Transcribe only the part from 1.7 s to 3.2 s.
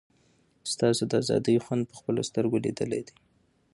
په خپلو سترګو لیدلی دی.